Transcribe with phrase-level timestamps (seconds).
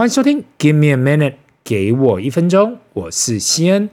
[0.00, 3.90] 欢迎收听，Give me a minute，给我一分钟，我是西恩。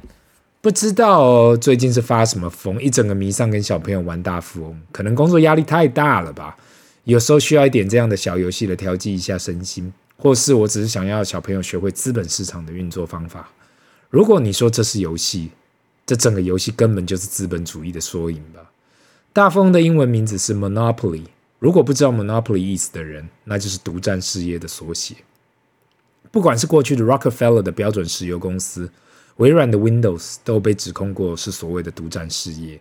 [0.62, 6.56] 不知道最近是发什么疯，一整个迷上跟小朋友玩大富翁，可能工作压力太大了吧？
[7.04, 13.50] 有时候需要一点这样的小游戏来调剂一下身心，或是我只是想要小朋友学会资本市场的运作方法。
[14.10, 15.52] 如果你说这是游戏，
[16.06, 18.72] 这整个游戏根本就是资本主义的缩影吧？
[19.34, 21.26] 大富翁的英文名字是 Monopoly，
[21.60, 25.14] 如果不知道 Monopoly 意思的人，那就是独占事业的缩写。
[26.38, 28.88] 不管是过去的 Rockefeller 的标准石油公司，
[29.38, 32.80] 微软的 Windows 都被指控过是所谓的独占事业。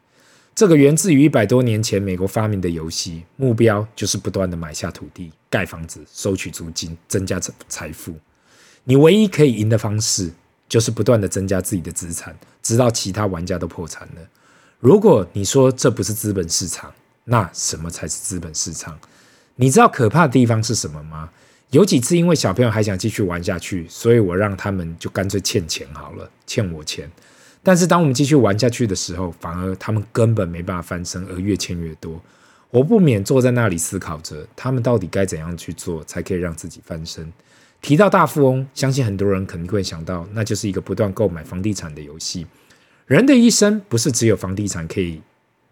[0.54, 8.14] 这个源自于一百多年前美国发明的游戏，目标就是不断的买下土地、盖房子、收取租金、增加财富。
[8.84, 10.30] 你唯一可以赢的方式，
[10.68, 14.20] 就是不断的增加自己的资产，直到其他玩家都破产了。
[14.80, 16.92] 如果你说这不是资本市场，
[17.24, 18.98] 那什么才是资本市场？
[19.54, 21.30] 你知道可怕的地方是什么吗？
[21.70, 27.10] 有几次，因为小朋友还想继续玩下去，所以我让他们就干脆欠钱好了，欠我钱。
[27.62, 32.20] 但是当我们继续玩下去的时候，反而他们根本没办法翻身，而越欠越多。
[32.70, 37.32] 我不免坐在那里思考着，他们到底该怎样去做，才可以让自己翻身。
[37.82, 42.46] 提到大富翁，相信很多人肯定会想到，那就是一个不断购买房地产的游戏。
[43.06, 45.20] 人的一生不是只有房地产可以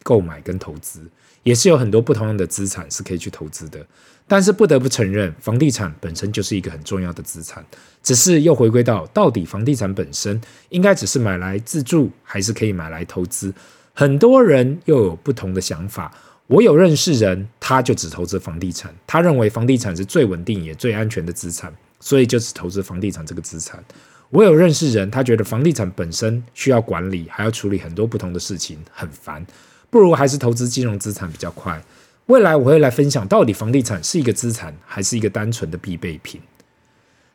[0.05, 1.01] 购买跟投资，
[1.43, 3.85] 也是有很多不同样的资产是可以去投资的。
[4.29, 7.63] 但是不得不承认，房地产本身就是一个很重要的资产。
[8.03, 13.53] 只是又回归到，到底房地产本身应该只是买来自住，还是可以买来投资？
[13.93, 16.15] 很多人又有不同的想法。
[16.47, 23.83] 我有认识人，他就只投资房地产，他认为房地产是最稳定也最安全的资产，所以就只投资房地产这个资产。
[24.31, 29.47] 我有认识人，他觉得房地产本身需要管理，还要处理很多不同的事情，很烦，
[29.95, 31.81] 不如还是投资金融资产比较快。
[32.27, 36.41] 未来我会来分享，到底房地产是一个资产，还是一个单纯的必备品？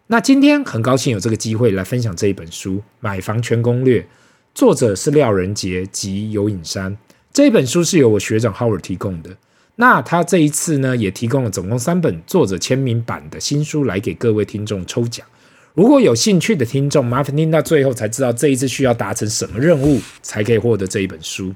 [0.08, 4.02] 那今天很高兴有这个机会来分享这一本书《买房全攻略》，
[4.54, 6.98] 作者是廖仁杰及游影山。
[7.32, 9.30] 这本书是由我学长 Howard 提供的。
[9.78, 15.25] 那他这一次呢，也提供了总共三本作者签名版的新书来给各位听众抽奖。
[15.74, 21.56] 如果有兴趣的听众，麻烦听到最后才知道这一次需要达成什么任务，才可以获得这一本书。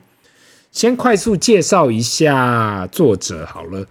[0.74, 3.86] 先快速介绍一下作者好了，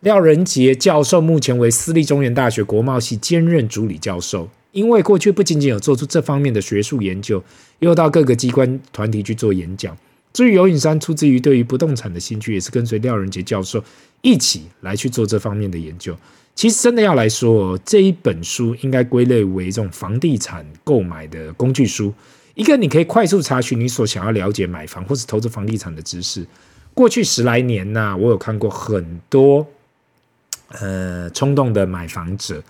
[0.00, 4.48] 廖仁杰教授目前为私立中原大学国贸系兼任助理教授。
[4.72, 7.40] 因为过去不仅仅有做出这方面的学术研究，
[7.78, 9.96] 又到各个机关团体去做演讲。
[10.32, 13.82] 至于游影山，出自于对于不动产的兴趣，也是跟随廖仁杰教授
[14.20, 16.16] 一起来去做这方面的研究。
[16.56, 22.12] 其实真的要来说，这一本书应该归类为这种房地产购买的工具书。
[22.58, 26.44] 一个你可以快速查询你所想要了解买房或是投资房地产的知识。
[26.92, 29.64] 过去十来年呐、我有看过很多
[30.70, 32.60] 呃冲动的买房者，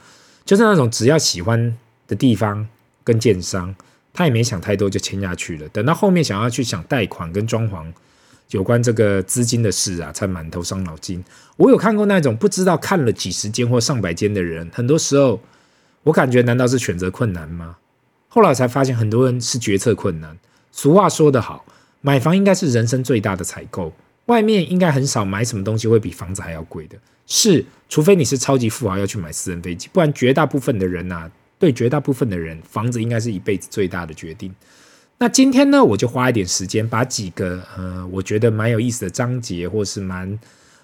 [0.44, 1.74] 就是那种只要喜欢
[2.06, 2.68] 的地方
[3.02, 3.74] 跟建商，
[4.12, 5.66] 他也没想太多就签下去了。
[5.70, 7.86] 等到后面想要去想贷款跟装潢
[8.50, 11.24] 有关这个资金的事啊，才满头伤脑筋。
[11.56, 15.40] 我有看过那种不知道看了几十间或上百间的人，很多时候
[16.02, 17.78] 我感觉难道是选择困难吗？
[18.28, 20.36] 后来才发现，很多人是决策困难。
[20.70, 21.64] 俗话说得好，
[22.02, 23.92] 买房应该是人生最大的采购，
[24.26, 26.96] 外面应该很少买什么东西会比房子还要贵的。
[27.26, 34.54] 是，除非你是超级富豪要去买私人飞机，不然绝大部分的人呐、对绝大部分的人，房子应该是一辈子最大的决定。
[35.18, 40.38] 那今天呢，我就花一点时间，把几个呃，我觉得蛮有意思的章节，或是蛮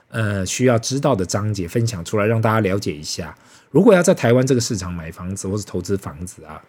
[0.08, 3.36] 呃需要知道的章节分享出来，让大家了解一下。
[3.70, 6.60] 如果要在台湾这个市场买房子或是投资房子啊。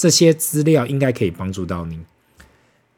[0.00, 2.02] 这些资料应该可以帮助到您。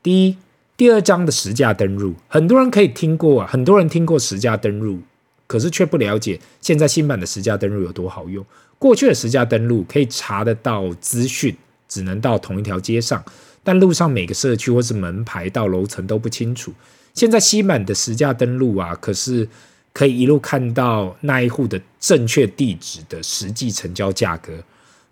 [0.05, 0.37] 第一、
[0.77, 5.01] 第二章的实价登录，很多人可以听过啊，很多人听过实价登录，
[5.49, 8.47] 可是却不了解现在新版的实价登录有多好用。
[8.79, 11.57] 过去的实价登录可以查得到资讯，
[11.89, 13.25] 只能到同一条街上，
[13.65, 16.73] 但路上每个社区或是门牌到楼层都不清楚。
[17.15, 19.49] 现在新版的实价登录啊，可是
[19.93, 24.63] 可以一路看到那一户的正确地址的实际成交价格。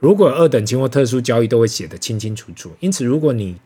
[0.00, 3.56] 如果二等亲或特殊交易都会写得清清楚楚，因此如果你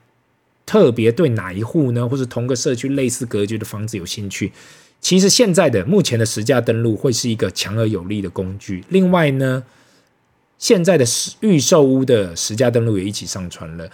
[0.67, 4.53] 特别对哪一户呢，或者同个社区类似格局的房子有兴趣，
[5.01, 8.83] 其实现在的目前的实价登录会是一个强而有力的工具。
[8.89, 9.63] 另外呢，
[10.59, 11.05] 现在的
[11.41, 13.89] 预售屋的实价登录也一起上传了。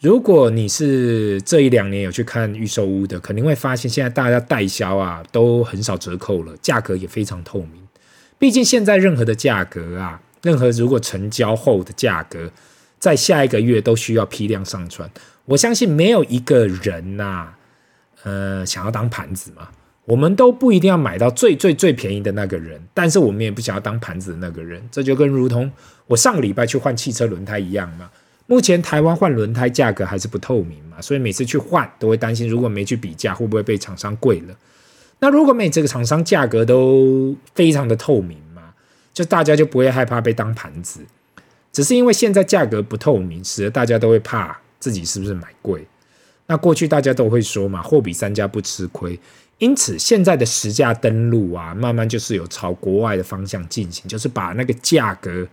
[0.00, 7.86] 如果你是这一两年有去看预售屋的，肯定会发现现在大家代销啊都很少折扣了，价格也非常透明。
[8.38, 10.22] 毕竟现在任何的价格啊。
[10.42, 12.50] 任何如果成交后的价格，
[12.98, 15.10] 在下一个月都需要批量上传。
[15.44, 17.48] 我相信没有一个人呐、
[18.22, 19.68] 呃，想要当盘子嘛。
[20.04, 24.82] 我们都不一定要买到最最最便宜的那个人，但是我们也不想要当盘子的那个人。
[24.90, 25.70] 这就跟如同
[26.06, 28.08] 我上个礼拜去换汽车轮胎一样嘛。
[28.46, 34.56] 目前台湾换轮胎价格还是不透明嘛，所以每次去换都会担心，如果没去比价，会不会被厂商贵了？
[35.20, 38.38] 那如果每这个厂商价格都非常的透明，
[39.18, 41.00] 就大家就不会害怕被当盘子。
[41.72, 45.84] 只是因为现在价格不透明，使得大家都会怕自己是不是买贵。
[46.46, 49.18] 那过去大家都会说嘛，货比三家不吃亏。
[49.58, 55.48] 因此，现在的实价登录啊，慢慢就是有朝国外的方向进行，就是把那个价格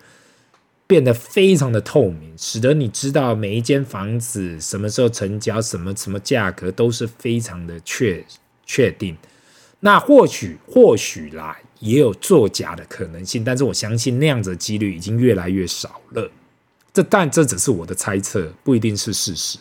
[0.85, 8.23] 变得非常的透明，使得你知道每一间房子什么时候成交，什么什么价格都是非常的确
[8.63, 9.17] 确定。
[9.79, 16.31] 那或许或许啦，也有作假的可能性，但是我相信那样子的几率已经越来越少了。
[16.93, 19.59] 这但这只是我的猜测，不一定是事实。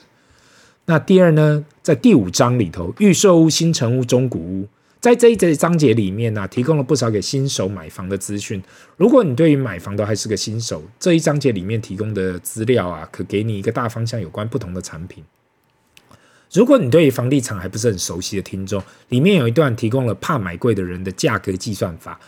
[0.87, 4.69] 那第二呢，在第五章里头，预售屋、新成屋、中古屋，
[5.01, 8.63] 在这一节章节里面呢、提供了不少给新手买房的资讯。
[8.97, 15.25] 如果你对于买房都还是个新手，这一章节里面提供的资料啊，可给你一个大方向，有关不同的产品。
[16.55, 22.19] 如果你对于房地产还不是很熟悉的听众，里面有一段提供了怕买贵的人的价格计算法，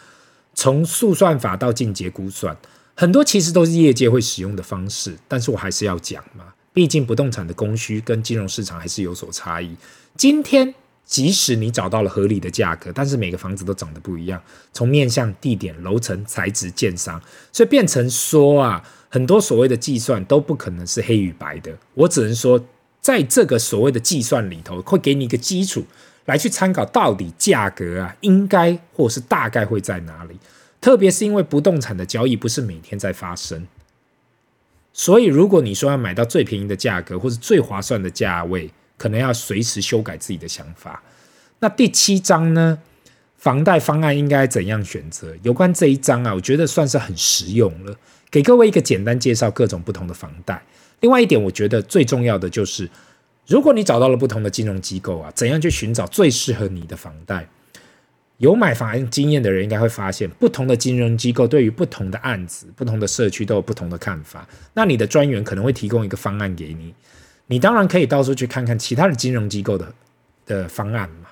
[0.53, 2.57] 从速算法到进阶估算，
[2.97, 6.47] 很多其实都是业界会使用的方式，但是我还是要讲嘛。
[6.73, 9.75] 毕竟不动产的供需跟金融市场还是有所差异。
[10.17, 10.75] 今天
[11.05, 17.23] 即使你找到了合理的价格，但是每个房子都长得不一样，从面向、地点、楼层、材质、建商，
[17.53, 21.73] 所以变成说啊，很多所谓的计算都不可能是黑与白的。
[21.95, 22.63] 我只能说，
[23.07, 25.87] 在这个所谓的计算里头，会给你一个基础
[26.25, 30.37] 来去参考，到底价格啊应该或是大概会在哪里。
[30.81, 33.65] 特别是因为不动产的交易不是每天在发生。
[34.93, 38.69] 所以，如果你说要买到最便宜的价格，或是最划算的价位，
[38.99, 41.01] 可能要随时修改自己的想法。
[41.61, 42.81] 那第七章呢？
[43.37, 45.33] 房贷方案应该怎样选择？
[45.45, 47.95] 有关这一章啊，我觉得算是很实用了，
[48.33, 50.61] 给各位一个简单介绍各种不同的房贷。
[51.01, 52.89] 另外一点，我觉得最重要的就是，
[53.47, 57.49] 如果你找到了不同的金融机构啊，怎样去寻找最适合你的房贷？
[58.39, 64.47] 有买房经验的人应该会发现，不同的金融机构对于不同的案子、不同的社区都有不同的看法。
[64.75, 66.95] 那你的专员可能会提供一个方案给你，
[67.47, 69.95] 你当然可以到处去看看其他的金融机构的
[70.45, 71.29] 的方案嘛。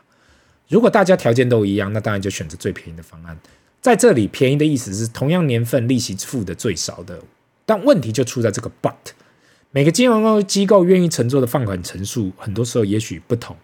[0.69, 3.39] 如果大家条件都一样，那当然就选择最便宜的方案。
[3.83, 7.21] 在这里，便宜的意思是同样年份利息付的最少的。
[7.67, 8.93] 但问题就出在这个 but，
[9.75, 13.57] 每个金融机构愿意承做的放款成数，很多时候也许不同，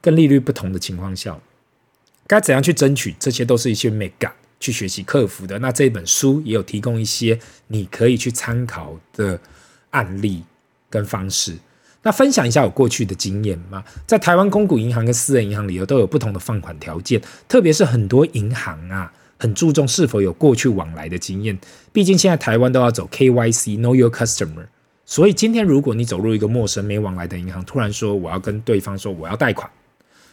[0.00, 1.38] 跟利率不同的情况下。
[2.26, 3.14] 该怎样去争取？
[3.18, 5.58] 这些都是一些眉角去学习克服的。
[5.58, 9.38] 那这本书也有提供一些你可以去参考的
[9.90, 10.42] 案例
[10.88, 11.58] 跟方式。
[12.02, 21.58] 那分享一下我过去的经验嘛，在台湾公股银行跟私人银行里头都有不同的放款条件，特别是很多银行啊，很注重是否有过去往来的经验。
[21.92, 24.68] 毕竟现在台湾都要走 KYC，Know Your Customer。
[25.10, 29.68] 所以今天如果你走入一个陌生没往来的银行，突然说我要跟对方说我要贷款。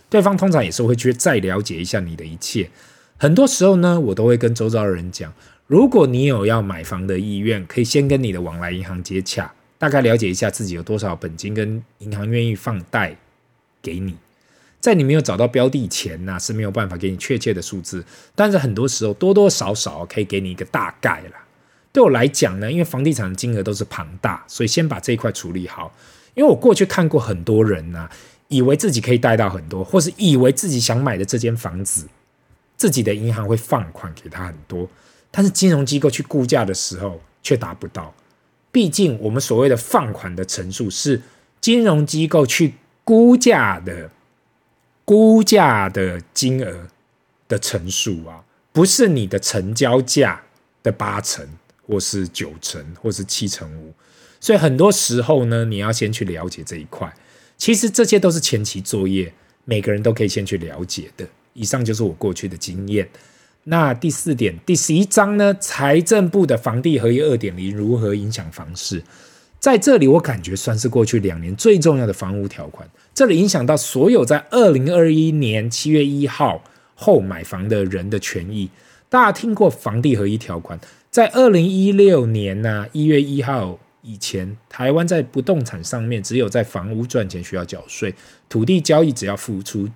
[0.10, 2.70] 对方通常也是会去再了解一下你的一切。
[3.16, 5.34] 很多时候呢，我都会跟周遭的人讲，
[5.68, 13.16] 如果你有要买房的意愿，可以先跟你的往来银行接洽，大概了解一下自己有多少本金，跟银行愿意放贷
[13.82, 14.18] 给你。
[14.82, 18.04] 在你没有找到标的前呢，是没有办法给你确切的数字，
[18.36, 21.45] 但是很多时候多多少少可以给你一个大概啦。
[21.96, 25.96] 对我来讲呢，因为房地产的金额都是庞大，所以先把这一块处理好。
[26.34, 28.10] 因为我过去看过很多人呢。
[28.48, 32.08] 以为自己可以贷到很多，或是以为自己想买的这间房子，
[32.78, 34.88] 自己的银行会放款给他很多，
[35.32, 38.14] 但是金融机构去估价的时候却达不到。
[38.72, 41.20] 毕竟我们所谓的放款的成数是
[41.60, 44.12] 金融机构去估价的
[45.04, 46.88] 估价的金额
[47.48, 50.44] 的成数啊，不是你的成交价
[50.84, 51.44] 的八成，
[51.88, 53.94] 或是九成，或是七成五。
[54.40, 57.12] 所以很多时候呢，你要先去了解这一块。
[57.58, 61.28] 其实这些都是前期作业，每个人都可以先去了解的。
[61.54, 63.08] 以上就是我过去的经验。
[63.64, 65.54] 那第四点，第十一章呢？
[65.56, 69.02] 财政部的房地合一二点零如何影响房市？
[69.60, 72.88] 在这里，我感觉算是过去两年最重要的房屋条款。
[73.16, 76.64] 这里影响到所有在二零二一年七月一号
[76.94, 78.70] 后买房的人的权益。
[79.10, 80.80] 大家听过房地合一条款？
[81.16, 83.80] 在二零一六年呢、一月一号。
[84.02, 88.14] 以前台湾在不动产上面，只有在房屋赚钱需要缴税，
[88.50, 89.88] 土地交易只要付出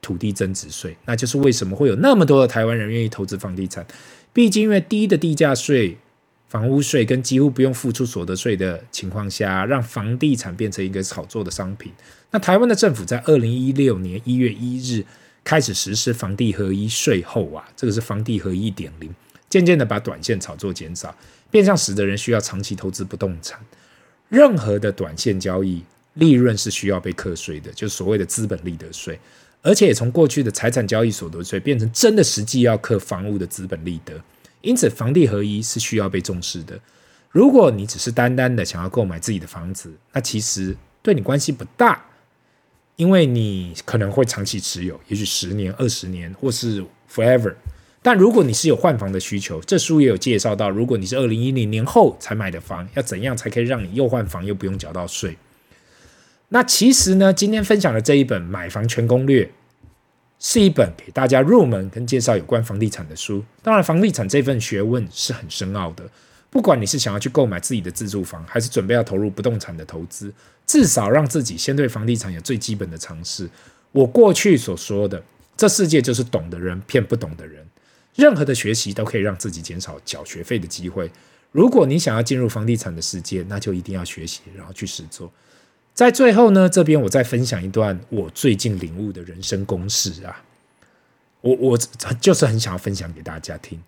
[0.00, 3.86] 土地增值税，那就是为什么会有那么多的台湾人愿意投资房地产。
[4.32, 5.96] 毕竟因为低的地价税、
[6.48, 11.92] 房屋税跟几乎不用付出所得税的情况下，让房地产变成一个炒作的商品。
[12.32, 15.04] 那台湾的政府在二零一六年一月一日
[15.44, 19.08] 开始实施房地合一税后啊，这个是房地合一一点零，
[19.52, 21.14] 渐渐的把短线炒作减少，
[21.50, 23.60] 变相使得人需要长期投资不动产。
[24.30, 29.20] 任何的短线交易利润是需要被课税的，就是所谓的资本利得税，
[29.60, 34.18] 而且也从过去的财产交易所得税变成真的实际要课房屋的资本利得。
[34.62, 36.80] 因此，房地合一是需要被重视的。
[37.28, 42.02] 如果你只是单单的想要购买自己的房子，那其实对你关系不大，
[42.96, 46.82] 因为你可能会长期持有，也许十年、二十年，或是
[47.14, 47.54] forever。
[48.02, 55.36] 但如果你是有换房的需求，这书也有介绍到，如果你是二零一零年后才买的房，要怎样才可以让你又换房又不用缴到税？
[56.48, 59.44] 那其实呢，今天分享的这一本《买房全攻略》。
[60.44, 63.44] 是一本给大家入门跟介绍有关房地产的书。
[63.62, 66.02] 当然，房地产这份学问是很深奥的。
[66.50, 70.34] 不管你是想要去购买自己的自住房，还是准备要投入不动产的投资，
[70.66, 73.48] 至少让自己先对房地产有最基本的常识。
[73.92, 75.22] 我过去所说的，
[75.56, 77.64] 这世界就是懂的人骗不懂的人。
[78.14, 81.10] 任何的学习都可以让自己减少缴学费的机会。
[81.50, 85.30] 如果你想要进入房地产的世界，那就一定要学习，然后去实做。
[85.94, 90.42] 在最后呢，这边我再分享一段我最近领悟的人生公式啊，
[91.42, 91.78] 我我
[92.20, 93.82] 就是很想要分享给大家听。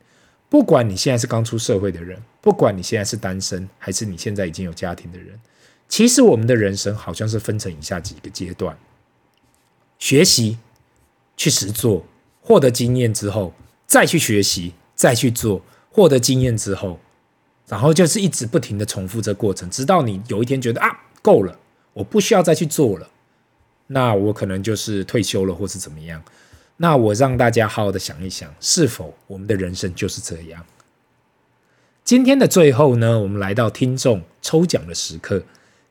[0.51, 5.41] 不管你现在是刚出社会的人，不管你现在是单身，还是你现在已经有家庭的人，
[5.89, 8.77] 其实我们的人生好像是分成以下几个阶段：
[9.99, 10.59] 学习、
[11.39, 12.05] 去实做、
[12.43, 13.55] 获得经验之后，
[13.95, 16.99] 再去学习、再去做、获得经验之后，
[17.69, 20.89] 然后就是一直不停的重复这过程，直到你有一天觉得啊，
[21.23, 21.57] 够了。
[21.93, 23.09] 我不需要再去做了，
[23.87, 26.21] 那我可能就是退休了，或是怎么样。
[26.79, 30.67] 那我让大家好好的想一想，是否我们的人生就是这样？
[32.03, 35.45] 今天的最后呢，我们来到听众抽奖的时刻。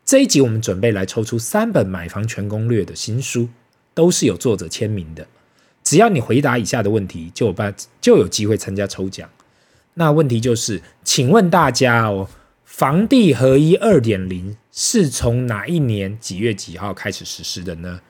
[0.04, 3.48] 这一集我们准备来抽出三本《买房全攻略》的新书，
[3.94, 5.26] 都是有作者签名的。
[5.84, 9.30] 只要你回答以下的问题，就有办就有机会参加抽奖。
[9.96, 12.30] 那问题就是，请问大家哦。
[12.63, 18.02] 房地合一二点零是从哪一年几月几号开始实施的呢？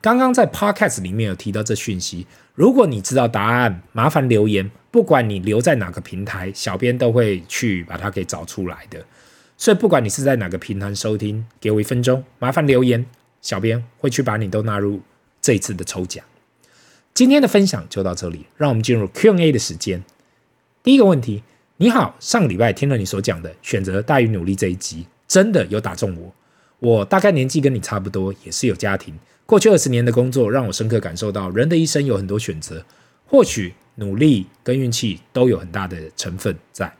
[0.00, 2.28] 刚刚在 Podcast 里面有提到这讯息。
[2.54, 4.70] 如果你知道答案，麻烦留言。
[4.92, 9.04] 不管你留在哪个平台，小编都会去把它给找出来的。
[9.56, 13.04] 所以不管你是在哪个平台收听，给我一分钟，麻烦留言，
[13.42, 15.00] 小编会去把你都纳入
[15.42, 16.24] 这一次的抽奖。
[17.14, 20.02] 今天的分享就到这里，让我们进入 Q&A 的时间。
[20.82, 21.44] 第一个问题。
[21.76, 26.34] 你好，上个礼拜听了你所讲的选择大于努力这一集，真的有打中我。
[26.80, 29.16] 我大概年纪跟你差不多，也是有家庭。
[29.46, 32.84] 过去二十年的工作让我深刻感受到，人的一生有很多选择，
[33.26, 36.92] 或许努力跟运气都有很大的成分在。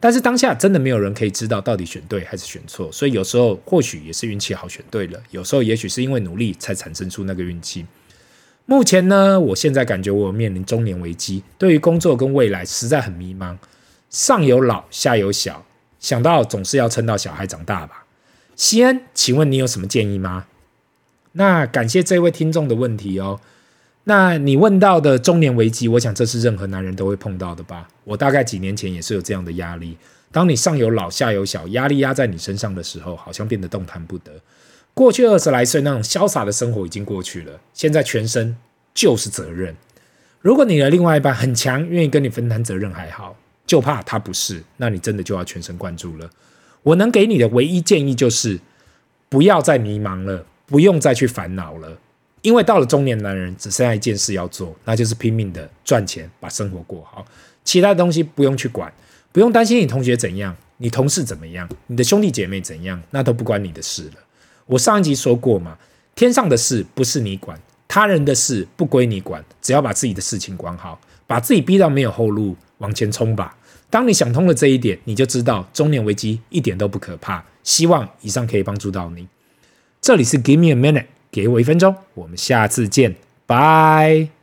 [0.00, 7.86] 但是当下真的没有人可以知道到底选对还是选错，所以有时候或许也是运气好选对了，有时候也许是因为努力才产生出那个运气。
[8.68, 13.56] 目前呢，我现在感觉我面临中年危机，对于工作跟未来实在很迷茫。
[14.10, 15.64] 上有老，下有小，
[16.00, 18.04] 想到总是要撑到小孩长大吧。
[18.56, 20.46] 西恩，请问你有什么建议吗？
[21.32, 23.40] 那感谢这位听众的问题哦。
[24.04, 27.88] 那你问到的中年危机，我想这是任何男人都会碰到的吧。
[28.04, 29.96] 我大概几年前也是有这样的压力。
[30.32, 34.32] 当你上有老，下有小，压力压在你身上的时候，好像变得动弹不得。
[34.96, 38.56] 过去二十来岁那种潇洒的生活已经过去了，现在全身
[38.94, 39.76] 就是责任。
[40.40, 43.36] 如果你的另外一半很强，愿意跟你分担责任还好。
[43.66, 46.30] 就怕他不是，那你真的就要全神贯注了。
[46.82, 48.58] 我能给你的唯一建议就是，
[49.28, 51.98] 不要再迷茫了，不用再去烦恼了，
[52.40, 57.22] 因为到了中年男人，只剩下一件事要做，那就是拼命的赚钱，把生活过好。
[57.64, 58.90] 其他的东西不用去管，
[59.30, 64.22] 不用担心你同学怎样，你同事怎么样，你的兄弟姐妹怎样，那都不关你的事了。
[64.66, 65.76] 我上一集说过嘛，
[66.14, 67.58] 天上的事不是你管，
[67.88, 72.56] 他人的事不归你管，只要把自己的事情管好，把自己逼到没有后路。
[72.78, 73.56] 往前冲吧！
[73.88, 77.42] 当你想通了这一点，你就知道中年危机一点都不可怕。
[77.64, 79.26] 希望以上可以帮助到你。
[80.02, 84.35] 这里是 Give me a minute，给我一分钟，我们下次见，拜。